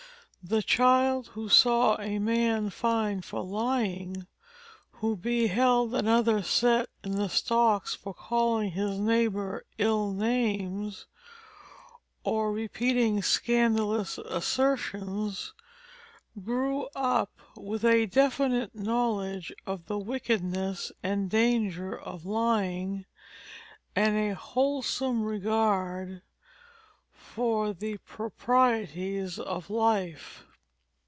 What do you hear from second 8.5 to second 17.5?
his neighbor ill names, or repeating scandalous assertions, grew up